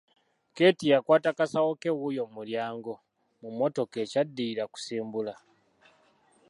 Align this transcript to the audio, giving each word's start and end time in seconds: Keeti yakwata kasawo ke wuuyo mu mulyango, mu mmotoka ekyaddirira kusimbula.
Keeti 0.55 0.85
yakwata 0.93 1.29
kasawo 1.37 1.71
ke 1.81 1.89
wuuyo 1.99 2.23
mu 2.27 2.31
mulyango, 2.35 2.93
mu 3.41 3.47
mmotoka 3.51 3.95
ekyaddirira 4.03 4.63
kusimbula. 4.73 5.33